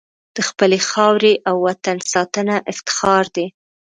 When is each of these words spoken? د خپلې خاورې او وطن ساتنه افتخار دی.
د 0.35 0.37
خپلې 0.47 0.77
خاورې 0.89 1.33
او 1.49 1.55
وطن 1.67 1.97
ساتنه 2.13 2.55
افتخار 2.71 3.25
دی. 3.35 3.47